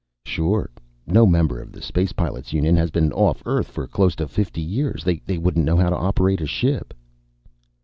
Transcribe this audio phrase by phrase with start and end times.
[0.25, 0.71] "Sure.
[1.05, 5.03] No member of the spacepilot's union has been off Earth for close to fifty years.
[5.03, 6.91] They wouldn't know how to operate a ship."